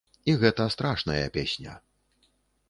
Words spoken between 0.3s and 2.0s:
І гэта страшная песня.